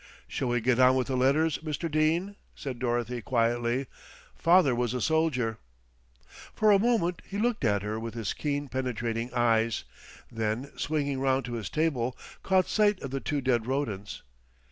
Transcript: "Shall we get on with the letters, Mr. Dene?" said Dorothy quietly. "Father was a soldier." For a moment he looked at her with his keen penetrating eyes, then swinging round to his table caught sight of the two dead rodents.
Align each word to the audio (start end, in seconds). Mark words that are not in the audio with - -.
"Shall 0.27 0.47
we 0.47 0.61
get 0.61 0.79
on 0.79 0.95
with 0.95 1.05
the 1.05 1.15
letters, 1.15 1.59
Mr. 1.59 1.87
Dene?" 1.91 2.35
said 2.55 2.79
Dorothy 2.79 3.21
quietly. 3.21 3.85
"Father 4.33 4.73
was 4.73 4.95
a 4.95 4.99
soldier." 4.99 5.59
For 6.55 6.71
a 6.71 6.79
moment 6.79 7.21
he 7.23 7.37
looked 7.37 7.63
at 7.63 7.83
her 7.83 7.99
with 7.99 8.15
his 8.15 8.33
keen 8.33 8.67
penetrating 8.67 9.31
eyes, 9.31 9.83
then 10.31 10.75
swinging 10.75 11.19
round 11.19 11.45
to 11.45 11.53
his 11.53 11.69
table 11.69 12.17
caught 12.41 12.67
sight 12.67 12.99
of 13.03 13.11
the 13.11 13.19
two 13.19 13.41
dead 13.41 13.67
rodents. 13.67 14.23